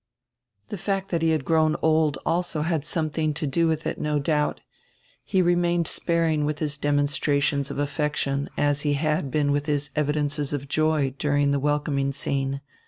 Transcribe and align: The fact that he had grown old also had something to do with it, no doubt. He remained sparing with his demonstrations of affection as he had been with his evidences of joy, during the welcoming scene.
The 0.69 0.79
fact 0.79 1.09
that 1.09 1.21
he 1.21 1.29
had 1.29 1.45
grown 1.45 1.75
old 1.83 2.17
also 2.25 2.63
had 2.63 2.85
something 2.87 3.35
to 3.35 3.45
do 3.45 3.67
with 3.67 3.85
it, 3.85 4.01
no 4.01 4.17
doubt. 4.17 4.61
He 5.23 5.43
remained 5.43 5.85
sparing 5.85 6.43
with 6.43 6.57
his 6.57 6.79
demonstrations 6.79 7.69
of 7.69 7.77
affection 7.77 8.49
as 8.57 8.81
he 8.81 8.93
had 8.93 9.29
been 9.29 9.51
with 9.51 9.67
his 9.67 9.91
evidences 9.95 10.53
of 10.53 10.67
joy, 10.67 11.13
during 11.19 11.51
the 11.51 11.59
welcoming 11.59 12.13
scene. 12.13 12.61